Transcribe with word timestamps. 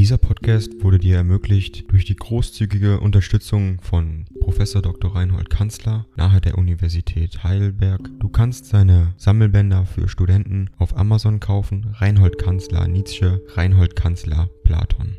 Dieser 0.00 0.16
Podcast 0.16 0.82
wurde 0.82 0.98
dir 0.98 1.16
ermöglicht 1.16 1.92
durch 1.92 2.06
die 2.06 2.16
großzügige 2.16 3.00
Unterstützung 3.00 3.82
von 3.82 4.24
Professor 4.40 4.80
Dr. 4.80 5.14
Reinhold 5.14 5.50
Kanzler 5.50 6.06
nahe 6.16 6.40
der 6.40 6.56
Universität 6.56 7.44
Heidelberg. 7.44 8.08
Du 8.18 8.30
kannst 8.30 8.64
seine 8.64 9.12
Sammelbänder 9.18 9.84
für 9.84 10.08
Studenten 10.08 10.70
auf 10.78 10.96
Amazon 10.96 11.38
kaufen. 11.38 11.94
Reinhold 11.98 12.38
Kanzler 12.38 12.88
Nietzsche, 12.88 13.44
Reinhold 13.48 13.94
Kanzler 13.94 14.48
Platon. 14.64 15.18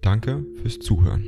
Danke 0.00 0.46
fürs 0.62 0.78
Zuhören. 0.78 1.26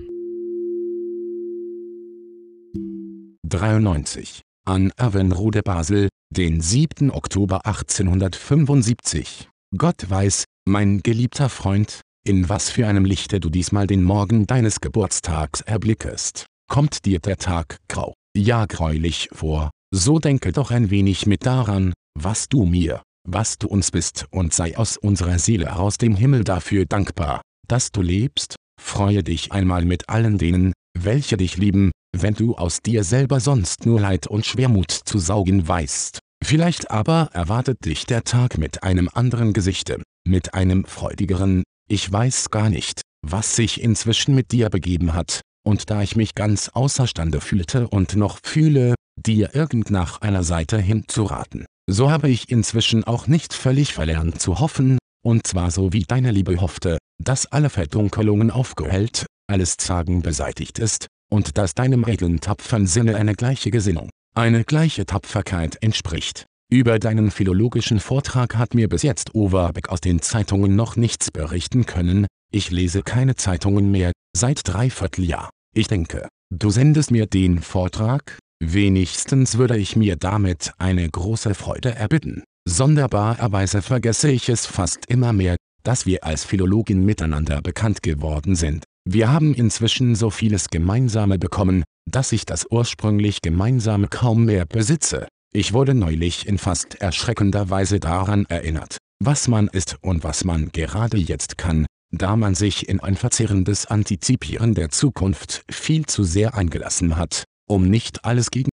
93 3.49 4.43
an 4.65 4.93
Avenrode 4.97 5.63
Basel, 5.65 6.09
den 6.31 6.61
7. 6.61 7.11
Oktober 7.11 7.67
1875. 7.67 9.49
Gott 9.77 10.09
weiß, 10.09 10.45
mein 10.69 11.01
geliebter 11.03 11.49
Freund, 11.49 12.03
in 12.27 12.49
was 12.49 12.71
für 12.71 12.87
einem 12.87 13.05
Lichte 13.05 13.39
du 13.39 13.51
diesmal 13.51 13.87
den 13.87 14.03
Morgen 14.03 14.47
deines 14.47 14.81
Geburtstags 14.81 15.61
erblickest. 15.61 16.47
Kommt 16.69 17.05
dir 17.05 17.21
der 17.21 17.37
Tag 17.37 17.79
grau, 17.89 18.15
ja 18.37 18.67
gräulich 18.67 19.29
vor, 19.33 19.71
so 19.95 20.19
denke 20.19 20.51
doch 20.51 20.73
ein 20.73 20.91
wenig 20.91 21.27
mit 21.27 21.47
daran, 21.47 21.93
was 22.19 22.49
du 22.49 22.65
mir, 22.65 23.03
was 23.29 23.59
du 23.59 23.69
uns 23.69 23.93
bist 23.93 24.27
und 24.31 24.53
sei 24.53 24.77
aus 24.77 24.97
unserer 24.97 25.39
Seele 25.39 25.77
aus 25.77 25.99
dem 25.99 26.17
Himmel 26.17 26.43
dafür 26.43 26.85
dankbar, 26.85 27.43
dass 27.69 27.93
du 27.93 28.03
lebst, 28.03 28.57
freue 28.81 29.23
dich 29.23 29.53
einmal 29.53 29.85
mit 29.85 30.09
allen 30.09 30.39
denen, 30.39 30.73
welche 30.99 31.37
dich 31.37 31.57
lieben, 31.57 31.93
wenn 32.17 32.35
du 32.35 32.57
aus 32.57 32.81
dir 32.83 33.05
selber 33.05 33.39
sonst 33.39 33.87
nur 33.87 34.01
Leid 34.01 34.27
und 34.27 34.45
Schwermut 34.45 34.91
zu 34.91 35.19
saugen 35.19 35.69
weißt. 35.69 36.19
Vielleicht 36.45 36.91
aber 36.91 37.31
erwartet 37.33 37.85
dich 37.85 38.05
der 38.07 38.25
Tag 38.25 38.59
mit 38.59 38.83
einem 38.83 39.09
anderen 39.13 39.53
Gesichte, 39.53 40.03
mit 40.27 40.55
einem 40.55 40.85
freudigeren, 40.85 41.63
ich 41.89 42.11
weiß 42.11 42.51
gar 42.51 42.71
nicht, 42.71 43.03
was 43.23 43.57
sich 43.57 43.81
inzwischen 43.81 44.35
mit 44.35 44.53
dir 44.53 44.71
begeben 44.71 45.15
hat, 45.15 45.41
und 45.65 45.91
da 45.91 46.03
ich 46.03 46.17
mich 46.17 46.35
ganz 46.35 46.69
außerstande 46.69 47.41
fühlte 47.41 47.89
und 47.89 48.17
noch 48.17 48.39
fühle, 48.43 48.95
dir 49.17 49.55
irgend 49.55 49.91
nach 49.91 50.21
einer 50.21 50.43
Seite 50.43 50.79
hinzuraten, 50.79 51.67
so 51.89 52.11
habe 52.11 52.29
ich 52.29 52.51
inzwischen 52.51 53.05
auch 53.05 53.27
nicht 53.27 53.53
völlig 53.53 53.95
verlernt 53.95 54.41
zu 54.41 54.59
hoffen, 54.59 54.99
und 55.25 55.47
zwar 55.47 55.71
so 55.71 55.93
wie 55.93 56.05
deine 56.05 56.31
Liebe 56.31 56.61
hoffte, 56.61 56.99
dass 57.23 57.47
alle 57.47 57.71
Verdunkelungen 57.71 58.51
aufgehellt, 58.51 59.27
alles 59.49 59.77
Zagen 59.77 60.23
beseitigt 60.23 60.79
ist, 60.79 61.07
und 61.31 61.59
dass 61.59 61.75
deinem 61.75 62.05
regeln 62.05 62.41
tapfern 62.41 62.87
Sinne 62.87 63.17
eine 63.17 63.35
gleiche 63.35 63.71
Gesinnung, 63.71 64.11
eine 64.35 64.65
gleiche 64.65 65.07
Tapferkeit 65.07 65.83
entspricht. 65.83 66.47
Über 66.69 66.99
deinen 66.99 67.31
philologischen 67.31 68.01
Vortrag 68.01 68.57
hat 68.57 68.75
mir 68.75 68.89
bis 68.89 69.03
jetzt 69.03 69.37
Overbeck 69.37 69.89
aus 69.89 70.01
den 70.01 70.21
Zeitungen 70.21 70.75
noch 70.75 70.97
nichts 70.97 71.31
berichten 71.31 71.87
können, 71.87 72.27
ich 72.53 72.73
lese 72.73 73.03
keine 73.03 73.37
Zeitungen 73.37 73.93
mehr, 73.93 74.11
seit 74.37 74.63
dreiviertel 74.65 75.25
Jahr. 75.25 75.51
Ich 75.77 75.87
denke, 75.87 76.29
du 76.53 76.71
sendest 76.71 77.13
mir 77.13 77.27
den 77.27 77.61
Vortrag, 77.61 78.39
wenigstens 78.61 79.59
würde 79.59 79.77
ich 79.77 79.95
mir 79.95 80.17
damit 80.17 80.73
eine 80.79 81.09
große 81.09 81.55
Freude 81.55 81.95
erbitten. 81.95 82.43
Sonderbarerweise 82.69 83.81
vergesse 83.81 84.29
ich 84.33 84.49
es 84.49 84.67
fast 84.67 85.07
immer 85.07 85.33
mehr, 85.33 85.55
dass 85.85 86.05
wir 86.05 86.25
als 86.25 86.45
Philologen 86.45 87.05
miteinander 87.05 87.63
bekannt 87.63 88.03
geworden 88.03 88.57
sind. 88.57 88.83
Wir 89.09 89.31
haben 89.31 89.55
inzwischen 89.55 90.17
so 90.17 90.31
vieles 90.31 90.69
Gemeinsame 90.69 91.39
bekommen, 91.39 91.85
dass 92.11 92.33
ich 92.33 92.45
das 92.45 92.67
ursprünglich 92.69 93.41
Gemeinsame 93.41 94.09
kaum 94.09 94.47
mehr 94.47 94.67
besitze. 94.67 95.29
Ich 95.57 95.73
wurde 95.73 95.95
neulich 95.95 96.47
in 96.47 96.59
fast 96.59 96.97
erschreckender 96.97 97.71
Weise 97.71 97.99
daran 97.99 98.45
erinnert, 98.51 98.99
was 99.25 99.49
man 99.49 99.69
ist 99.69 99.97
und 100.03 100.23
was 100.23 100.45
man 100.45 100.71
gerade 100.71 101.17
jetzt 101.17 101.57
kann, 101.57 101.87
da 102.13 102.37
man 102.37 102.55
sich 102.55 102.91
in 102.91 103.01
ein 103.01 103.17
verzehrendes 103.17 103.87
Antizipieren 103.87 104.75
der 104.75 104.91
Zukunft 104.91 105.65
viel 105.71 106.05
zu 106.05 106.25
sehr 106.25 106.55
eingelassen 106.55 107.17
hat, 107.17 107.45
um 107.67 107.89
nicht 107.89 108.27
alles 108.27 108.51
gegen 108.51 108.69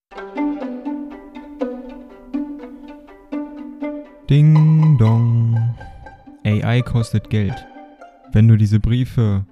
Ding 4.29 4.97
dong. 4.97 5.75
AI 6.45 6.81
kostet 6.81 7.29
Geld. 7.29 7.67
Wenn 8.31 8.47
du 8.47 8.55
diese 8.55 8.79
Briefe 8.79 9.45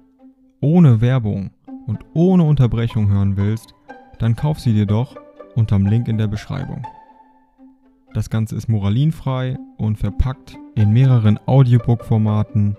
ohne 0.62 1.02
Werbung 1.02 1.50
und 1.86 1.98
ohne 2.14 2.44
Unterbrechung 2.44 3.10
hören 3.10 3.36
willst, 3.36 3.74
dann 4.18 4.34
kauf 4.34 4.58
sie 4.60 4.72
dir 4.72 4.86
doch 4.86 5.14
unterm 5.54 5.84
Link 5.84 6.08
in 6.08 6.16
der 6.16 6.28
Beschreibung. 6.28 6.86
Das 8.14 8.30
Ganze 8.30 8.56
ist 8.56 8.68
moralinfrei 8.68 9.56
und 9.76 9.96
verpackt 9.96 10.56
in 10.74 10.92
mehreren 10.92 11.38
Audiobook-Formaten 11.46 12.76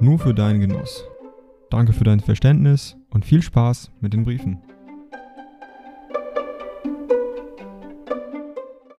nur 0.00 0.18
für 0.18 0.34
deinen 0.34 0.60
Genuss. 0.60 1.04
Danke 1.70 1.92
für 1.92 2.04
dein 2.04 2.20
Verständnis 2.20 2.96
und 3.10 3.24
viel 3.24 3.42
Spaß 3.42 3.90
mit 4.00 4.12
den 4.12 4.24
Briefen. 4.24 4.60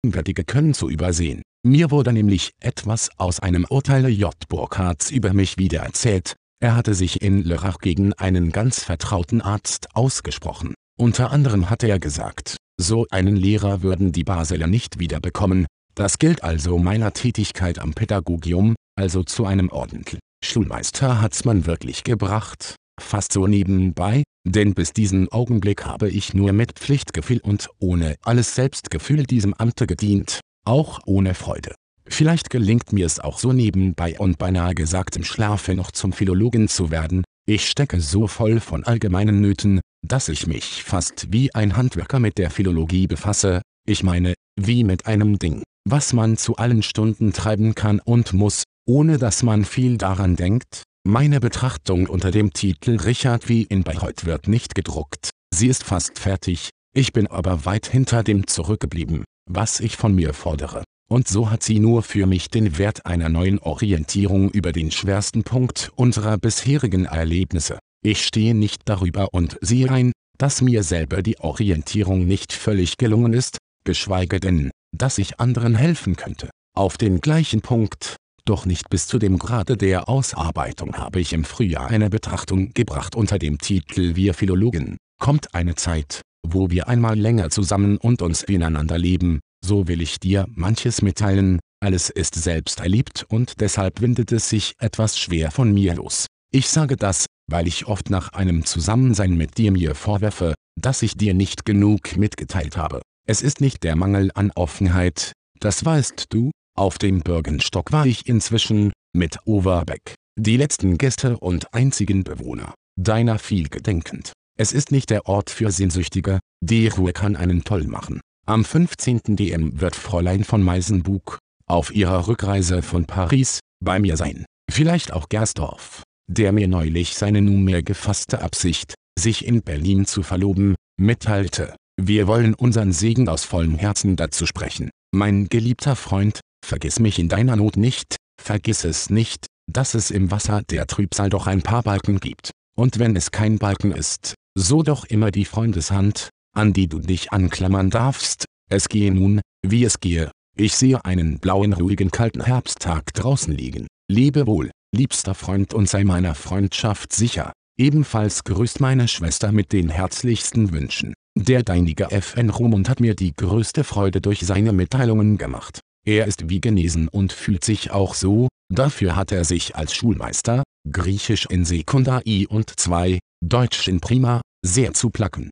Gegenwärtige 0.01 0.43
können 0.45 0.73
zu 0.73 0.89
übersehen. 0.89 1.41
Mir 1.63 1.91
wurde 1.91 2.13
nämlich 2.13 2.51
etwas 2.61 3.09
aus 3.17 3.39
einem 3.39 3.65
Urteil 3.69 4.07
J. 4.07 4.33
Burkhards 4.47 5.11
über 5.11 5.33
mich 5.33 5.57
wiedererzählt, 5.57 6.35
er 6.59 6.75
hatte 6.75 6.95
sich 6.95 7.21
in 7.21 7.43
Lörrach 7.43 7.77
gegen 7.79 8.13
einen 8.13 8.51
ganz 8.51 8.83
vertrauten 8.83 9.41
Arzt 9.41 9.95
ausgesprochen. 9.95 10.73
Unter 10.99 11.31
anderem 11.31 11.69
hatte 11.69 11.87
er 11.87 11.99
gesagt, 11.99 12.57
so 12.81 13.05
einen 13.11 13.35
Lehrer 13.35 13.83
würden 13.83 14.11
die 14.11 14.23
Basler 14.23 14.65
nicht 14.65 14.97
wiederbekommen, 14.97 15.67
das 15.93 16.17
gilt 16.17 16.43
also 16.43 16.79
meiner 16.79 17.13
Tätigkeit 17.13 17.77
am 17.77 17.93
Pädagogium, 17.93 18.75
also 18.95 19.23
zu 19.23 19.45
einem 19.45 19.69
ordentlichen 19.69 20.19
Schulmeister 20.43 21.21
hat's 21.21 21.45
man 21.45 21.67
wirklich 21.67 22.03
gebracht, 22.03 22.75
fast 22.99 23.33
so 23.33 23.45
nebenbei, 23.45 24.23
denn 24.43 24.73
bis 24.73 24.91
diesen 24.91 25.31
Augenblick 25.31 25.85
habe 25.85 26.09
ich 26.09 26.33
nur 26.33 26.51
mit 26.51 26.79
Pflichtgefühl 26.79 27.41
und 27.43 27.69
ohne 27.79 28.15
alles 28.23 28.55
Selbstgefühl 28.55 29.23
diesem 29.23 29.53
Amte 29.53 29.85
gedient, 29.85 30.39
auch 30.65 30.99
ohne 31.05 31.35
Freude. 31.35 31.75
Vielleicht 32.07 32.49
gelingt 32.49 32.91
mir 32.91 33.05
es 33.05 33.19
auch 33.19 33.37
so 33.37 33.53
nebenbei 33.53 34.17
und 34.17 34.39
beinahe 34.39 34.73
gesagt 34.73 35.15
im 35.15 35.23
Schlafe 35.23 35.75
noch 35.75 35.91
zum 35.91 36.11
Philologen 36.11 36.67
zu 36.69 36.89
werden, 36.89 37.23
ich 37.49 37.69
stecke 37.69 38.01
so 38.01 38.27
voll 38.27 38.59
von 38.59 38.83
allgemeinen 38.83 39.39
Nöten, 39.39 39.79
dass 40.05 40.27
ich 40.27 40.47
mich 40.47 40.83
fast 40.83 41.31
wie 41.31 41.55
ein 41.55 41.77
Handwerker 41.77 42.19
mit 42.19 42.37
der 42.37 42.51
Philologie 42.51 43.07
befasse, 43.07 43.61
ich 43.87 44.03
meine, 44.03 44.33
wie 44.59 44.83
mit 44.83 45.05
einem 45.05 45.39
Ding, 45.39 45.63
was 45.89 46.11
man 46.11 46.35
zu 46.35 46.57
allen 46.57 46.83
Stunden 46.83 47.31
treiben 47.31 47.73
kann 47.73 48.01
und 48.01 48.33
muss, 48.33 48.63
ohne 48.85 49.17
dass 49.17 49.43
man 49.43 49.63
viel 49.63 49.97
daran 49.97 50.35
denkt. 50.35 50.83
Meine 51.07 51.39
Betrachtung 51.39 52.07
unter 52.07 52.31
dem 52.31 52.51
Titel 52.51 52.97
Richard 52.97 53.47
wie 53.47 53.63
in 53.63 53.83
Bayreuth 53.83 54.25
wird 54.25 54.49
nicht 54.49 54.75
gedruckt, 54.75 55.29
sie 55.53 55.67
ist 55.67 55.85
fast 55.85 56.19
fertig, 56.19 56.69
ich 56.93 57.13
bin 57.13 57.27
aber 57.27 57.63
weit 57.63 57.87
hinter 57.87 58.23
dem 58.23 58.45
zurückgeblieben, 58.45 59.23
was 59.49 59.79
ich 59.79 59.95
von 59.95 60.13
mir 60.13 60.33
fordere 60.33 60.83
und 61.09 61.27
so 61.27 61.49
hat 61.49 61.63
sie 61.63 61.79
nur 61.79 62.03
für 62.03 62.25
mich 62.25 62.49
den 62.49 62.77
Wert 62.77 63.05
einer 63.05 63.29
neuen 63.29 63.59
Orientierung 63.59 64.49
über 64.51 64.71
den 64.71 64.91
schwersten 64.91 65.43
Punkt 65.43 65.91
unserer 65.95 66.37
bisherigen 66.37 67.05
Erlebnisse. 67.05 67.79
Ich 68.03 68.25
stehe 68.25 68.53
nicht 68.53 68.81
darüber 68.85 69.29
und 69.33 69.57
sehe 69.61 69.89
ein, 69.89 70.11
dass 70.37 70.61
mir 70.61 70.83
selber 70.83 71.21
die 71.21 71.39
Orientierung 71.39 72.25
nicht 72.25 72.53
völlig 72.53 72.97
gelungen 72.97 73.33
ist, 73.33 73.57
geschweige 73.85 74.39
denn, 74.39 74.71
dass 74.95 75.17
ich 75.17 75.39
anderen 75.39 75.75
helfen 75.75 76.15
könnte. 76.15 76.49
Auf 76.75 76.97
den 76.97 77.21
gleichen 77.21 77.61
Punkt, 77.61 78.17
doch 78.45 78.65
nicht 78.65 78.89
bis 78.89 79.07
zu 79.07 79.17
dem 79.17 79.39
Grade 79.39 79.77
der 79.77 80.07
Ausarbeitung 80.07 80.95
habe 80.95 81.19
ich 81.19 81.33
im 81.33 81.43
Frühjahr 81.43 81.87
eine 81.87 82.09
Betrachtung 82.09 82.73
gebracht 82.73 83.15
unter 83.15 83.39
dem 83.39 83.57
Titel 83.57 84.15
Wir 84.15 84.33
Philologen. 84.33 84.97
Kommt 85.19 85.55
eine 85.55 85.75
Zeit, 85.75 86.21
wo 86.47 86.69
wir 86.69 86.87
einmal 86.87 87.17
länger 87.17 87.49
zusammen 87.49 87.97
und 87.97 88.21
uns 88.21 88.43
ineinander 88.43 88.97
leben, 88.97 89.39
so 89.63 89.87
will 89.87 90.01
ich 90.01 90.19
dir 90.19 90.45
manches 90.49 91.01
mitteilen, 91.01 91.59
alles 91.79 92.09
ist 92.09 92.35
selbst 92.35 92.79
erlebt 92.79 93.25
und 93.29 93.61
deshalb 93.61 94.01
windet 94.01 94.31
es 94.31 94.49
sich 94.49 94.73
etwas 94.79 95.17
schwer 95.17 95.51
von 95.51 95.73
mir 95.73 95.95
los. 95.95 96.25
Ich 96.51 96.69
sage 96.69 96.95
das, 96.95 97.25
weil 97.49 97.67
ich 97.67 97.87
oft 97.87 98.09
nach 98.09 98.29
einem 98.29 98.65
Zusammensein 98.65 99.35
mit 99.35 99.57
dir 99.57 99.71
mir 99.71 99.95
vorwerfe, 99.95 100.53
dass 100.79 101.01
ich 101.01 101.15
dir 101.15 101.33
nicht 101.33 101.65
genug 101.65 102.17
mitgeteilt 102.17 102.77
habe. 102.77 103.01
Es 103.27 103.41
ist 103.41 103.61
nicht 103.61 103.83
der 103.83 103.95
Mangel 103.95 104.31
an 104.33 104.51
Offenheit, 104.55 105.33
das 105.59 105.83
weißt 105.83 106.27
du, 106.29 106.51
auf 106.75 106.97
dem 106.97 107.19
Bürgenstock 107.21 107.91
war 107.91 108.05
ich 108.05 108.27
inzwischen, 108.27 108.93
mit 109.13 109.37
Overbeck, 109.45 110.15
die 110.37 110.57
letzten 110.57 110.97
Gäste 110.97 111.37
und 111.37 111.73
einzigen 111.73 112.23
Bewohner, 112.23 112.73
deiner 112.95 113.39
viel 113.39 113.67
gedenkend. 113.67 114.33
Es 114.57 114.73
ist 114.73 114.91
nicht 114.91 115.09
der 115.09 115.25
Ort 115.27 115.49
für 115.49 115.71
Sehnsüchtige, 115.71 116.39
die 116.61 116.87
Ruhe 116.87 117.13
kann 117.13 117.35
einen 117.35 117.63
toll 117.63 117.85
machen. 117.85 118.21
Am 118.49 118.63
15. 118.63 119.35
DM 119.35 119.81
wird 119.81 119.97
Fräulein 119.97 120.45
von 120.45 120.63
Meisenbug, 120.63 121.37
auf 121.65 121.93
ihrer 121.93 122.29
Rückreise 122.29 122.81
von 122.81 123.03
Paris, 123.03 123.59
bei 123.83 123.99
mir 123.99 124.15
sein. 124.15 124.45
Vielleicht 124.71 125.11
auch 125.11 125.27
Gersdorf, 125.27 126.03
der 126.31 126.53
mir 126.53 126.69
neulich 126.69 127.15
seine 127.15 127.41
nunmehr 127.41 127.83
gefasste 127.83 128.41
Absicht, 128.41 128.93
sich 129.19 129.45
in 129.45 129.63
Berlin 129.63 130.05
zu 130.05 130.23
verloben, 130.23 130.75
mitteilte. 130.97 131.75
Wir 132.01 132.27
wollen 132.27 132.53
unseren 132.53 132.93
Segen 132.93 133.27
aus 133.27 133.43
vollem 133.43 133.75
Herzen 133.75 134.15
dazu 134.15 134.45
sprechen. 134.45 134.91
Mein 135.13 135.49
geliebter 135.49 135.97
Freund, 135.97 136.39
vergiss 136.65 137.01
mich 137.01 137.19
in 137.19 137.27
deiner 137.27 137.57
Not 137.57 137.75
nicht, 137.75 138.15
vergiss 138.41 138.85
es 138.85 139.09
nicht, 139.09 139.47
dass 139.69 139.93
es 139.93 140.09
im 140.09 140.31
Wasser 140.31 140.61
der 140.69 140.87
Trübsal 140.87 141.29
doch 141.29 141.47
ein 141.47 141.63
paar 141.63 141.83
Balken 141.83 142.21
gibt. 142.21 142.51
Und 142.77 142.97
wenn 142.97 143.13
es 143.17 143.31
kein 143.31 143.57
Balken 143.57 143.91
ist, 143.91 144.35
so 144.57 144.83
doch 144.83 145.03
immer 145.03 145.31
die 145.31 145.43
Freundeshand, 145.43 146.29
an 146.57 146.73
die 146.73 146.87
du 146.87 146.99
dich 146.99 147.31
anklammern 147.31 147.89
darfst. 147.89 148.45
Es 148.69 148.89
gehe 148.89 149.13
nun, 149.13 149.41
wie 149.65 149.83
es 149.83 149.99
gehe. 149.99 150.31
Ich 150.57 150.75
sehe 150.75 151.05
einen 151.05 151.39
blauen 151.39 151.73
ruhigen 151.73 152.09
kalten 152.09 152.43
Herbsttag 152.43 153.13
draußen 153.13 153.53
liegen. 153.53 153.87
Lebe 154.11 154.47
wohl, 154.47 154.71
liebster 154.93 155.35
Freund 155.35 155.73
und 155.73 155.87
sei 155.87 156.03
meiner 156.03 156.33
Freundschaft 156.33 157.13
sicher. 157.13 157.53
Ebenfalls 157.79 158.43
grüßt 158.43 158.79
meine 158.79 159.07
Schwester 159.07 159.51
mit 159.51 159.71
den 159.71 159.89
herzlichsten 159.89 160.71
Wünschen. 160.71 161.13
Der 161.37 161.61
deinige 161.61 162.09
FN 162.09 162.49
Rumund 162.49 162.89
hat 162.89 162.99
mir 162.99 163.13
die 163.13 163.33
größte 163.35 163.83
Freude 163.83 164.19
durch 164.19 164.39
seine 164.39 164.73
Mitteilungen 164.73 165.37
gemacht. 165.37 165.79
Er 166.07 166.25
ist 166.25 166.49
wie 166.49 166.59
genesen 166.59 167.07
und 167.07 167.33
fühlt 167.33 167.63
sich 167.63 167.91
auch 167.91 168.15
so, 168.15 168.47
dafür 168.73 169.15
hat 169.15 169.31
er 169.31 169.45
sich 169.45 169.75
als 169.75 169.93
Schulmeister, 169.93 170.63
Griechisch 170.91 171.45
in 171.45 171.65
Sekundar 171.65 172.25
I 172.25 172.47
und 172.47 172.79
2, 172.79 173.19
Deutsch 173.45 173.87
in 173.87 173.99
Prima, 173.99 174.41
sehr 174.65 174.93
zu 174.93 175.11
placken. 175.11 175.51